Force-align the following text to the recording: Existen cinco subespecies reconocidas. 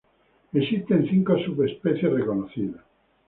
Existen 0.51 1.05
cinco 1.07 1.37
subespecies 1.37 2.11
reconocidas. 2.11 2.81